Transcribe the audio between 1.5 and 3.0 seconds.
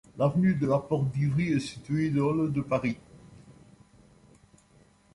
est située dans le de Paris.